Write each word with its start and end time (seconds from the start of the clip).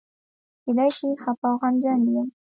کېدای 0.63 0.89
شي 0.97 1.07
خپه 1.23 1.47
او 1.49 1.55
غمجن 1.61 2.01
یم. 2.15 2.27